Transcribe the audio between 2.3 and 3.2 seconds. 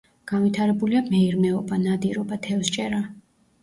თევზჭერა.